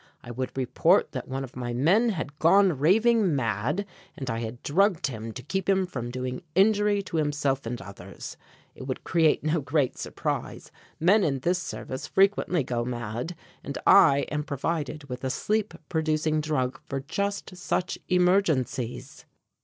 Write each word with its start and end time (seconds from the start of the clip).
I 0.23 0.31
would 0.31 0.57
report 0.57 1.11
that 1.11 1.27
one 1.27 1.43
of 1.43 1.55
my 1.55 1.73
men 1.75 2.09
had 2.09 2.39
gone 2.39 2.79
raving 2.79 3.35
mad, 3.35 3.85
and 4.17 4.31
I 4.31 4.39
had 4.39 4.63
drugged 4.63 5.05
him 5.05 5.31
to 5.33 5.43
keep 5.43 5.69
him 5.69 5.85
from 5.85 6.09
doing 6.09 6.41
injury 6.55 7.03
to 7.03 7.17
himself 7.17 7.67
and 7.67 7.79
others. 7.79 8.35
It 8.73 8.87
would 8.87 9.03
create 9.03 9.43
no 9.43 9.61
great 9.61 9.99
surprise. 9.99 10.71
Men 10.99 11.23
in 11.23 11.41
this 11.41 11.59
service 11.61 12.07
frequently 12.07 12.63
go 12.63 12.83
mad; 12.83 13.35
and 13.63 13.77
I 13.85 14.21
am 14.31 14.43
provided 14.43 15.03
with 15.03 15.23
a 15.23 15.29
sleep 15.29 15.75
producing 15.87 16.41
drug 16.41 16.79
for 16.89 17.01
just 17.01 17.55
such 17.55 17.99
emergencies." 18.09 19.25